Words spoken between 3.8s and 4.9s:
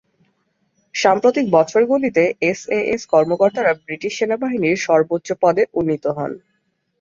British সেনাবাহিনীর